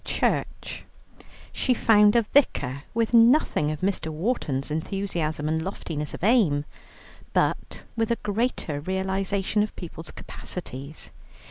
[0.03, 0.83] Church.
[1.53, 4.07] She found a vicar with nothing of Mr.
[4.11, 6.65] Wharton's enthusiasm and loftiness of aim,
[7.33, 11.11] but with a greater realization of people's capacities.